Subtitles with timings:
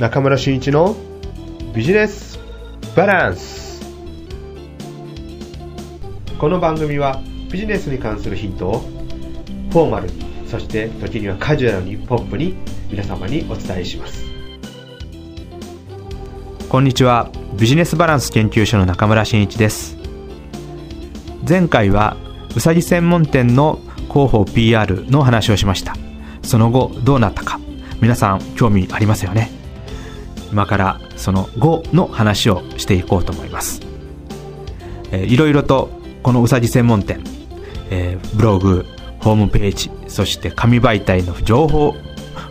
[0.00, 0.96] 中村俊一の
[1.74, 2.38] ビジネス
[2.96, 3.82] バランス。
[6.38, 7.20] この番組は
[7.52, 8.78] ビジネスに関するヒントを
[9.70, 10.14] フォーマルに
[10.46, 12.54] そして時にはカジュアルにポップに
[12.90, 14.24] 皆様にお伝えします。
[16.70, 17.30] こんにちは。
[17.58, 19.98] ビジネスバランス研究所の中村真一です。
[21.46, 22.16] 前回は
[22.56, 23.78] うさぎ専門店の
[24.08, 25.94] 広報 PR の話をしました。
[26.42, 27.60] その後どうなったか。
[28.00, 29.59] 皆さん興味ありますよね。
[30.52, 33.80] 今からその後の話をしていこうと思います、
[35.12, 35.90] えー、いろいろと
[36.22, 37.22] このうさぎ専門店、
[37.90, 38.84] えー、ブログ
[39.20, 41.94] ホームページそして紙媒体の情報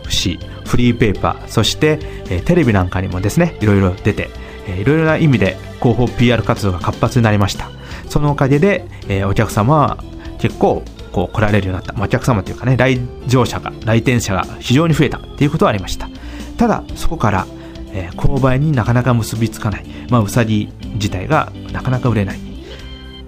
[0.08, 1.98] 誌フリーペーパーそして、
[2.30, 4.30] えー、テレビなんかにもですねいろいろ出て、
[4.66, 7.70] えー、いろいろな意味で広報 PR 活動が活発になりました。
[8.08, 10.04] そのおかげで、えー、お客様は
[10.38, 10.82] 結構
[11.12, 16.08] こう来られるようになった、まあ、お客様というかね来場者が来店者が非常に増えたっていうことはありました。
[16.56, 17.46] ただそこから、
[17.92, 22.38] えー、購買になかなか結びつかない、まあ、うさぎ自体がなかなか売れない。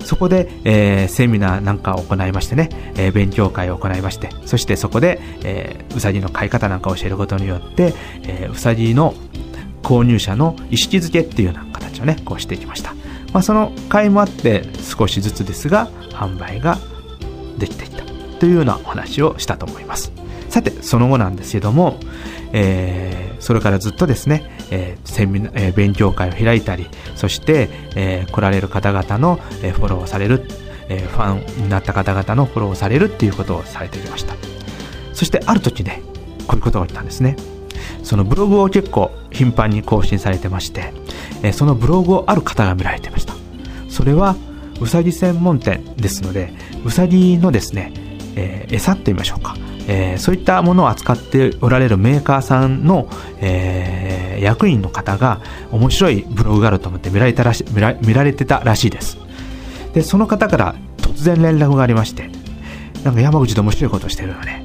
[0.05, 9.15] そこで、えー、セミナーなんかを行いましてね、えー、勉強会を行いまして、そしてそこで、えー、うさぎの飼い方なんかを教えることによって、えー、うさぎの
[9.83, 12.95] 購入者の意識づけっていうような形をね、こうしていきました。
[13.33, 16.79] まあ、その会もあって少しずつですが、販売が
[17.59, 18.03] できていった。
[18.43, 20.11] というようなお話をしたと思います。
[20.49, 22.01] さて、その後なんですけども、
[22.53, 30.47] えー、それからずっとですね、えーセミナえー、勉強会を開いたり、そして、えー、来られる方々の、えー、フォローをされる、
[30.89, 34.35] えー、ファンになった方々のフォローをされるっていうことをされてきました。
[35.13, 36.03] そしてある時ね、
[36.47, 37.37] こういうことが起きたんですね。
[38.03, 40.93] そのブログを結構頻繁に更新されてまして、
[41.43, 43.35] えー、そのブログをある方が見られてました。
[43.89, 44.37] それは、
[44.81, 46.53] うさぎ専門店ですので、
[46.85, 47.93] うさぎのですね、
[48.35, 49.57] えー、餌って言いましょうか。
[49.89, 53.09] えー、そういったものを扱っておられるメーカーさんの、
[53.41, 59.19] えー、役員の方が面白いブログがあると思って見られたらし見ら見られてたらしいです。
[59.93, 62.31] で、その方から突然連絡がありまして、
[63.05, 64.65] なんか山口で面白いことしてるよね。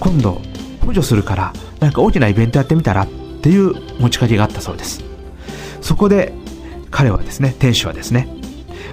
[0.00, 0.40] 今度、
[0.84, 3.08] 補助するから、なんか大きなイベントやってみたらっ
[3.42, 5.04] ていう持ちかけがあったそうです。
[5.80, 6.32] そこで、
[6.90, 8.28] 彼はですね、店主はですね、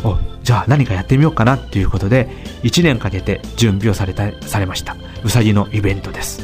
[0.03, 2.29] おじゃあ何かやってみようかなっていうことで、
[2.61, 4.95] 1年かけて準備をされた、されました。
[5.23, 6.43] うさぎのイベントです。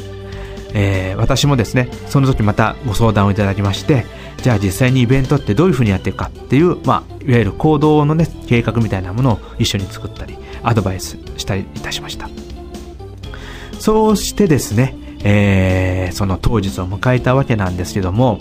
[0.74, 4.04] えー、私もですね、その時またご相談をいただきまして、
[4.38, 12.28] じゃあ実際にイベントってどういうふうにやっていくかっていう、まあ、いわゆる行動のね、計画みたいなものを一緒に作ったり、アドバイスしたりいたしました。
[13.78, 18.38] そうしてですね、えー、その当日を迎えたわけなんですけども、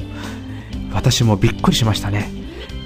[0.91, 2.31] 私もびっくりしましたね。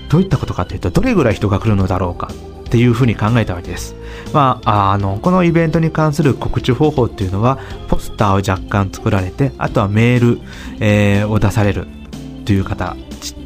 [0.09, 2.29] どういったことかというと、どれぐらい人が来るのだろうか
[2.65, 3.95] っていうふうに考えたわけです。
[4.33, 10.41] まあ、あの、このイベントに関する告知方法っていうのは、ポスターを若干作られて、あとはメール、
[10.79, 11.87] えー、を出される
[12.45, 12.95] という方、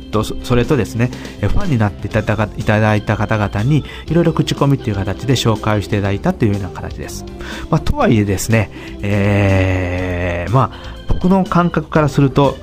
[0.09, 7.25] と、それとですね、ファンになっていただいた方々に、いろいろ口コミっていう形で紹介をしていただいたというような形です。
[7.69, 12.57] まあ、とはいえですね、えー、まあ、僕の感覚からすると、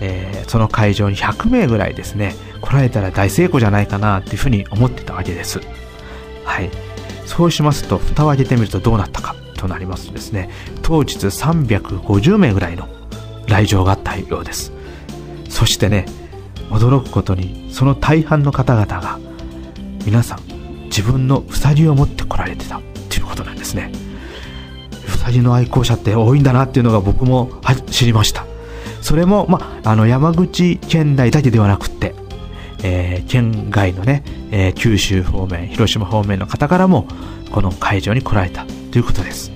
[0.00, 5.60] えー、その会場に100名ぐらいですね、来られたら大成功じゃないかなっていうふうに思ってたわけです。
[6.50, 6.70] はい。
[7.26, 10.50] そうしますと、蓋を開けてみるとどうなったかとなりますとですね、
[10.82, 12.88] 当日350名ぐらいの
[13.46, 14.72] 来場があったようです。
[15.48, 16.06] そしてね、
[16.70, 19.20] 驚くことに、その大半の方々が、
[20.04, 20.40] 皆さん、
[20.86, 23.92] 自分のうさぎを持って来られてたということなんですね。
[25.06, 27.60] うさぎの愛好者って多いんだなっていうのが僕も
[27.90, 28.44] 知りました。
[29.02, 32.14] それも、ま、あの、山口県内だけではなくって、
[32.82, 37.06] えー、県外のね、えー、九州方面、広島方面の方からも、
[37.50, 39.50] この会場に来られたということです。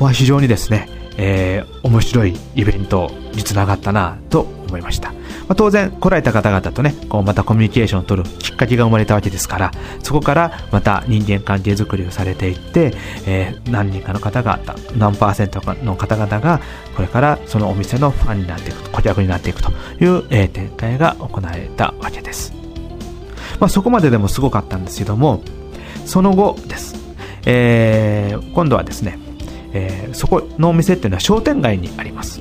[0.00, 5.12] まあ、非常にですね、えー、面白いイベントにつながったなと思いました。
[5.48, 9.70] まあ、当然、来られた方々とね、こうまたコミュニケーションを取るきっかけが生まれたわけですから、
[10.02, 12.94] そこからまた人間関係づくりをされていって、
[13.26, 14.60] えー、何人かの方々、
[14.96, 16.60] 何パーセントかの方々が、
[16.96, 19.74] これからそのお店のファンになっていく、顧客になっていくとい
[20.06, 22.52] う、えー、展開が行われたわけです。
[23.60, 25.42] まあ、そこまででもすごかったんですけども、
[26.04, 26.96] その後です。
[27.46, 29.18] えー、今度はですね、
[29.72, 32.40] えー、そこのお店っていうのは商店街にあります。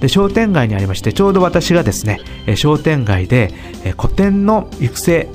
[0.00, 2.20] で、商店街にありまして、ちょうど私がですね、
[2.56, 3.52] 商店街で
[3.98, 5.28] 古典の育成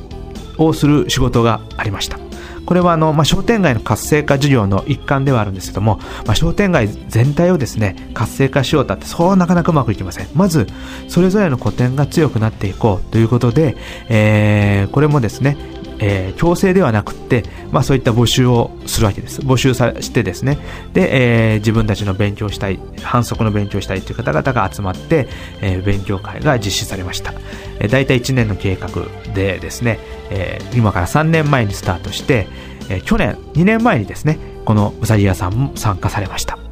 [0.58, 2.20] をする仕事がありました。
[2.66, 10.28] これはあの、まあ、商店街の活性化事業の一環ではあるんですけども、まあ、商店街全体をですね、活性化しようとって、そうなかなかうまくいきません。
[10.34, 10.68] まず、
[11.08, 13.76] それぞれの古典が強くなっていこうということで、
[14.10, 15.58] えー、これもですね、
[16.00, 19.42] えー、強制ではなくって、まあそういった募集をするわけです。
[19.42, 20.58] 募集さしてですね、
[20.94, 25.28] で、えー、自分たちの勉強したい、反則の勉強したいという方々が集まって、
[25.62, 27.34] えー、勉強会が実施されました。
[27.80, 28.90] えー、大体1年の計画
[29.34, 30.00] でですね、
[30.30, 32.48] えー、今から3年前にスタートして、
[32.90, 36.63] えー、去年、2年前にですね、このうさぎ屋さんも参加されました。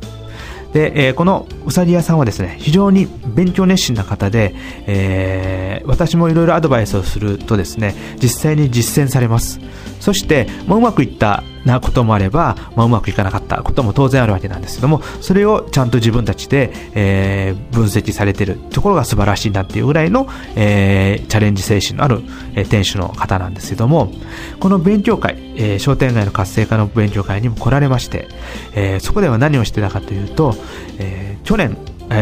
[0.74, 4.54] で、えー、このうさぎ屋さんはですね、非常に勉強熱心な方で、
[4.88, 9.60] えー、私もいろいろアドバイスをするとですね、実際に実践されます。
[10.00, 22.22] そして、まあ、うまくいったなこともあれば、まあ、うまくいかなかったことも当然あるわけなんですけども、それをちゃんと自分たちで、えー、分析されてるところが素晴らしいなっていうぐらいの、えー、チャレンジ精神のある、
[22.56, 24.12] えー、店主の方なんですけども、
[24.60, 28.28] この勉強会、えー、商店街の活性化の勉強会にも来られまして、
[28.74, 30.56] えー、そこでは何をしてたかというと、
[31.00, 31.78] えー、去年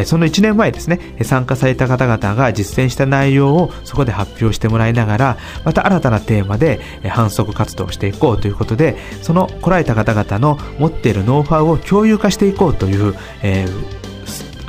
[0.06, 14.00] その1年前ですね、参加された方々が実践した内容をそこで発表してもらいながら、また新たなテーマで反則活動をしていこうということで、その来られた方々の持っているノウハウを共有化していこうという、えー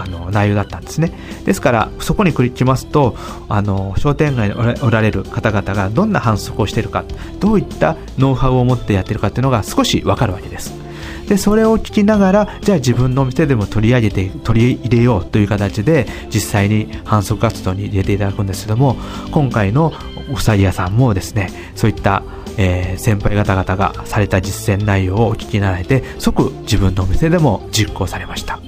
[0.01, 1.13] あの内容だったんですね。
[1.45, 3.17] ですから、そこに来ますと、
[3.49, 7.05] あの商店街におられる方々がどんな反則をしているか、
[7.39, 10.90] どういったノウハウを持ってやってるかというのが少しわかるわけです。
[11.31, 18.97] でそれを聞きながらじゃあ自分のお店でも取り上げて取り入れようという形で実際に反則活動に入れていただくんですけども
[19.31, 19.93] 今回の
[20.35, 22.25] うさぎ屋さんもですねそういった
[22.59, 28.61] えー、先輩方々がされた実践内容をお聞きになられて即自分のお店でも実行されました、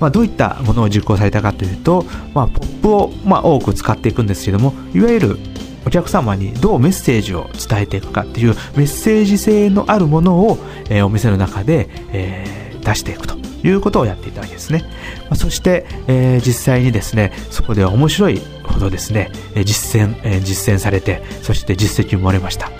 [0.00, 2.04] まあ、どういったものを実行されたかというと、
[2.34, 5.38] まあ、ポップを、まあ、多く使っていくんですけどもいわゆる
[5.86, 10.58] お客様にどうメッセージを伝えていくかっていうメッセージ性のあるものを、
[10.88, 13.36] えー、お店の中で、えー、出していくと
[13.66, 14.84] いうことをやっていたわけですね。
[15.22, 19.30] まあ、そして、えー、実際にですね、そこでは面白いほどですね、
[19.64, 22.70] 実践、えー、実践されて、そして実績も生まれました。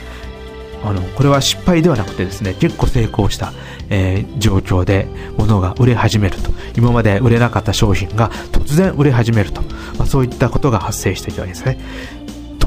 [0.84, 3.52] あの、これは失敗ではなくてですね、結構成功した、
[3.88, 5.06] えー、状況で
[5.36, 6.50] 物が売れ始めると。
[6.76, 9.62] 今まで売れなかった商品が突然売れ始めると。
[9.98, 11.78] まあ、そういったことが発生していたわけですね。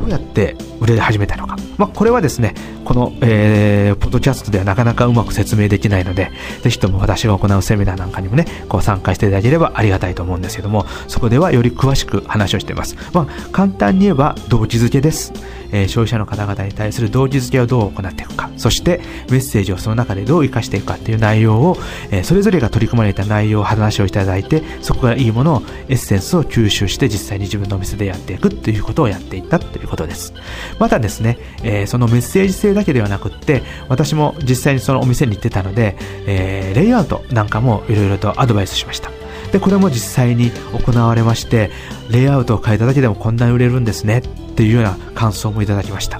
[0.05, 1.55] うやって売れ始めたのか。
[1.77, 2.53] まあ、これはですね、
[2.85, 6.31] この、えー、ポッドキャストではなかなかうまく説明できないので、
[6.61, 12.95] ぜひとも私が行うセミナーなんかにもね、こう参加していただければありがたいと思うんですけども、そこではより詳しく話をしています。
[13.13, 15.33] まあ、簡単に言えば動機づけです。
[15.75, 21.77] え、消費者の方々に対する動機づけをどう行っていくか、そしてメッセージをその中でどう活かしていくかっていう内容を、
[22.11, 30.33] え、それぞれが取り組まれた内容を話をいただいて、そこからいいものを、エッセンスを吸収して実際に自分のお店でやっていくということをやっていったということです。
[30.79, 39.14] またですね、え、そのメッセージ性だけではなくって、私も実際にそのお店に行ってたので、えー、レイアウトなんかもいろいろとアドバイスしました。
[39.55, 41.71] で、これも実際に行われまして、
[42.11, 46.19] レイアウトを変えただけでもこんなに売れるんですねっていうような感想もいただきました。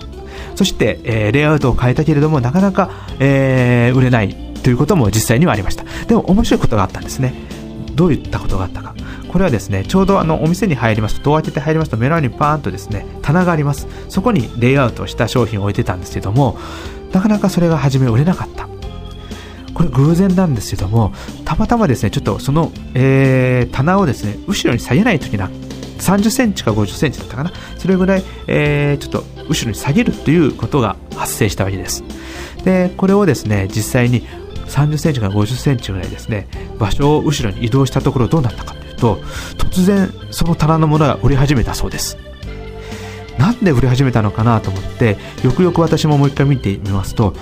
[0.55, 2.89] そして、えー、レイアウトを変えたけれども、なかなか、
[3.19, 4.33] えー、売れない
[4.63, 5.83] ということも実際にはありました。
[6.07, 7.33] でも面白いことがあったんですね。
[7.93, 8.95] どういったことがあったか。
[9.27, 13.85] これはですね、ちょうどあのお店に入りますと、戸を開けて入りますと、目の前にパーンとですね、棚があります。
[14.07, 16.57] そこにレイアウトした商品を置いてたんですけども、
[17.11, 18.69] なかなかそれが初め売れなかった。
[19.75, 21.13] これ偶然なんですけども、
[21.43, 25.51] たまたまですね、ちょっとその、えー、棚をですね、後ろに下げないときな、
[25.99, 27.51] 30センチか50センチだったかな。
[27.77, 32.03] それぐらい、えー、ちょっと後ろに下げるということが発生したわけです。
[32.63, 34.23] で、これをですね、実際に
[34.67, 36.47] 30センチから50センチぐらいですね、
[36.79, 39.17] 場所を後ろに移動したところどうなったかというと、
[39.57, 42.17] 突然その棚のものが売れ始めたそうです。
[43.37, 47.33] なんで売れ始めたのかなと思って、よくよく私ももう一回見てみますと、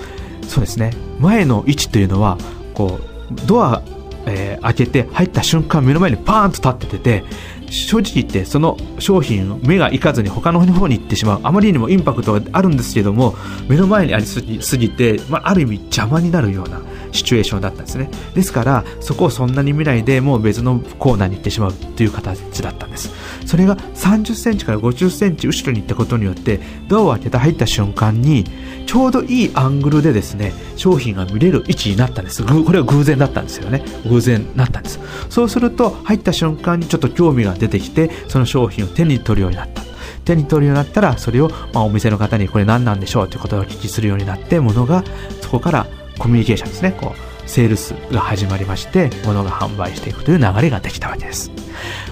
[0.48, 2.38] そうですね、前の位置というのは、
[2.74, 3.82] こう、ドア、
[4.26, 7.24] えー、開けて入った瞬間目の前にパーンと立ってて、
[7.70, 11.40] 正直言ってその商品目がいかずに他の方に行ってしまう。
[11.42, 13.34] あまりにもインパクトがあるんですけども
[13.68, 16.80] 目の前にありすぎて、まあ、ある意味邪魔になるような
[17.12, 18.10] シチュエーションだったんですね。
[18.34, 23.10] ですからそこをそんなに見ないでもう別のコーナーに行ってしまうという形だったんです。
[23.46, 28.44] それが30センチから50センチ後ろに行ったことによってドアを開けて入った瞬間に
[28.86, 32.44] ちょうどいいアングルでですね商品が見れる位置になったんです。
[32.44, 33.82] これは偶然だったんですよね。
[34.06, 35.00] 偶然なったんです。
[35.30, 39.82] そうすると入った瞬間にちょっと興味が出てきてその商品を手に取るようになった。
[40.24, 45.04] 手に取るようになったらそれを、ま、お店の方にこれ何なんでしょうということをお聞きするようになってものが
[45.42, 45.86] そこから
[46.18, 46.96] コミュニケーションですね。
[46.98, 51.50] こうセールスが始まりまして物が販売していくという流れができたわけです、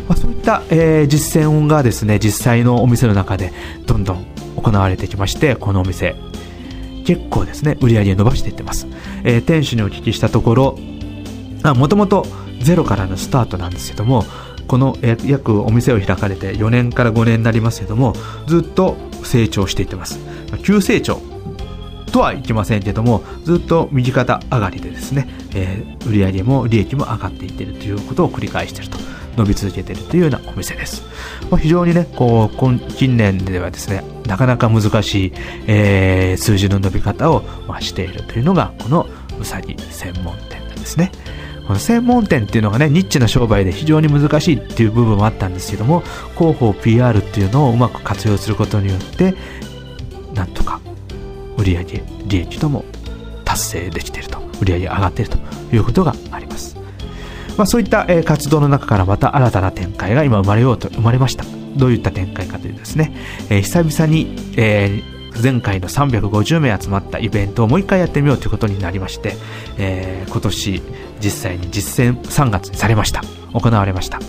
[0.08, 3.52] まあ、そういった、えー、実践がですね実際のお店の中で
[3.86, 6.16] どんどん行われてきましてこのお店。
[7.04, 8.86] 結構ですね売り上げ伸ばしていってます、
[9.24, 10.78] えー、店主にお聞きしたところ
[11.74, 12.24] もともと
[12.60, 14.24] ゼロからのスタートなんですけども
[14.68, 18.14] この約お店を開かれて4年から5年になりますけども
[18.46, 20.20] ずっと成長していってます。
[20.62, 21.20] 急成長
[22.12, 28.98] とはいきませんけども、ずっと右肩上がりでですね、えー、売上も利益も上がっていってるということを繰り返してると、
[29.36, 31.02] 伸び続けているというようなお店です。
[31.50, 35.32] まあ、非常にね、こう、近年ではですね、なかなか難しい、
[35.66, 39.06] えー、数字の伸び方を、まあ、しているというのが、この
[39.40, 41.10] うさぎ専門店なんですね。
[41.66, 46.02] この専門店っていうのがね、ニッチな商売で非常に難しいっていう部分もあったんですけども、
[46.36, 49.34] 広報 PR っていうのをうまく活用することによって、
[50.34, 50.80] なんとか
[51.56, 51.84] 売上
[52.26, 52.84] 利益とも
[53.44, 55.38] 達成できていると、売上上がっていると
[55.74, 56.81] いうことがあります。
[57.56, 61.44] まあ、そういった、活動の中からまた新たな展開が今生まれようと生まれました。
[61.76, 63.12] どういった展開かというとですね、
[63.50, 65.02] え、久々に、え、
[65.40, 69.34] 前回の350名集まったイベントをもう一回やってみようということになりまして、
[69.78, 70.82] えー、今年
[71.20, 73.22] 実際に実践3月にされました。
[73.52, 74.20] 行われました。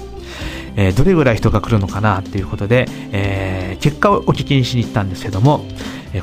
[0.76, 5.66] えー、どれぐらい人が来るのかなということで、えー、結果をお聞きにしに行ったんですけども、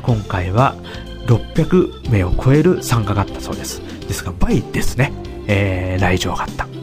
[0.03, 0.75] 今回は
[1.27, 3.83] 600名を超える参加があったそうです。
[4.07, 5.13] ですが倍ですね、
[5.47, 6.80] え、来場があった。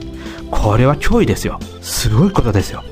[0.51, 1.59] これは脅威ですよ。
[1.81, 2.83] すごいことですよ。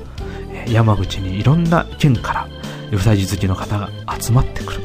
[0.68, 2.48] 山口にいろんな県から
[2.92, 4.80] うさぎ好きの方が集まってくる。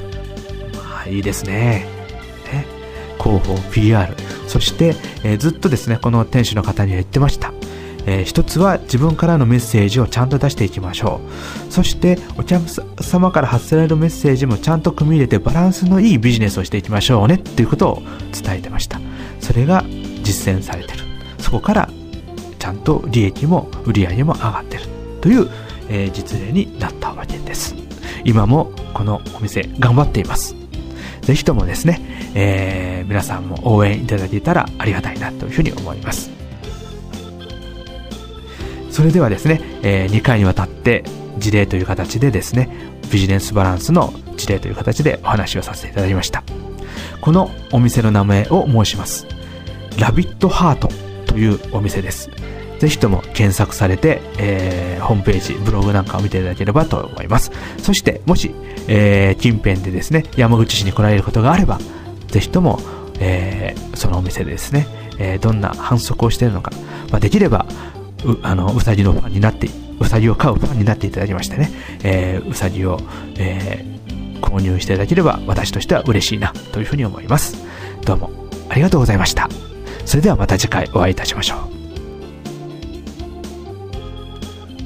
[0.74, 2.02] まあいいですね。
[3.22, 4.16] 広報、PR、
[4.48, 7.54] そして、えー、ずっとですね、この店主の方には言ってました。
[8.08, 11.22] えー、一つは自分からのメッセージをちゃんと出していきましょ
[11.70, 11.72] う。
[11.72, 12.64] そしてお客
[13.04, 18.02] 様から発せられるメッセージもちゃんと組み入れてバランスのいいビジネスをしていきましょうねっていうことを
[18.34, 19.00] 伝えてました。
[19.40, 19.86] それが
[20.24, 21.04] 実践されてる。
[21.38, 21.90] そこから
[22.62, 24.84] ちゃんと利益も売り上げも上がってる
[25.20, 25.50] という、
[25.90, 27.76] えー、実例になったわけです。
[28.24, 30.56] 今もこのお店頑張っています。
[31.22, 32.00] ぜひともですね、
[32.36, 36.30] えー、皆さんも応援いただけたらありがたいなというふうに思います。
[38.92, 41.04] それではですね、えー、2回にわたって
[41.40, 42.70] 事例という形でですね、
[43.12, 46.44] ビジネスバランスの事例という形でお話をさせていただきました。
[47.22, 49.26] このお店の名前を申します。
[49.98, 50.90] ラビットハート
[51.32, 52.30] というお店です。
[52.80, 57.52] ぜひとも検索されて、えー、ホームページ、ブログなんかを見ていただければと思います。
[57.78, 58.54] そして、もし、
[58.88, 61.80] えー、近辺でですね、山口市に来られることがあれば、
[62.28, 62.80] ぜひとも、
[63.20, 64.88] えー、そのお店でですね、
[65.20, 66.72] え、どんな反則をしているのか、
[67.12, 67.66] まあ、できれば、
[68.26, 69.70] うあのうさぎのファンになって
[70.00, 71.72] うさぎを飼うファンになっていただきましてね、
[72.04, 73.00] えー、うさぎを、
[73.38, 73.84] え、
[74.42, 77.56] 購入していただければ私としては嬉しいなというふうに思います
[78.06, 78.32] どうも
[78.70, 79.48] ありがとうございました
[80.06, 81.60] それではまた次回お会いいたしましょう。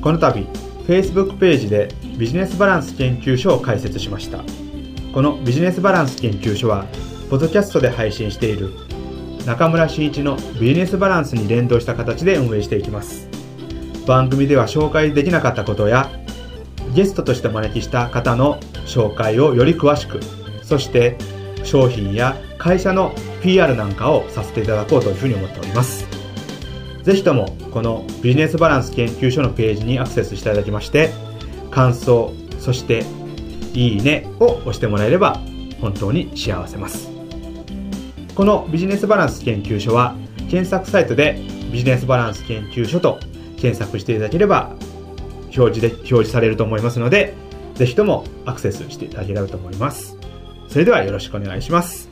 [0.01, 0.47] この度
[0.87, 4.39] Facebook ページでビジネスバランス研究所を開設しました。
[5.13, 6.85] このビジネスバランス研究所は
[7.29, 8.71] ポッドキャストで配信している
[9.45, 13.27] 中村真一のビジネスバランスに連動した形で運営していきます。
[14.05, 16.11] 番組では紹介できなかったことや
[16.93, 20.19] ゲストとして招きした方の紹介をより詳しく
[20.61, 21.17] そして
[21.65, 26.07] 商品や会社の PR なんかをさせていただこうというふうに思っております。
[27.03, 31.11] ぜひともこのビジネスバランス研究所のページにアクセスしていただきまして
[31.69, 33.03] 感想そして
[33.73, 35.39] いいねを押してもらえれば
[35.81, 37.09] 本当に幸せます。
[38.35, 40.15] このビジネスバランス研究所は
[40.49, 41.39] 検索サイトで
[41.71, 43.19] ビジネスバランス研究所と
[43.57, 44.75] 検索していただければ
[45.55, 47.33] 表示で表示されると思いますので
[47.75, 50.14] ぜひともアクセスしていただければと思います。
[50.75, 52.04] それではよろしくお願いします。